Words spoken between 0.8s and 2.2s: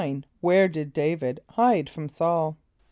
D[=a]´vid hide from